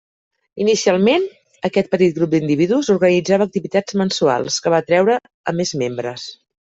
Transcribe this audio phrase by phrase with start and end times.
[0.63, 1.25] Inicialment,
[1.69, 5.19] aquest petit grup d'individus organitzava activitats mensuals que va atreure
[5.53, 6.27] a més membres.